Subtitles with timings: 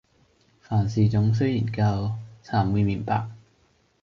[0.61, 2.11] 凡事總須研究，
[2.41, 3.27] 纔會明白。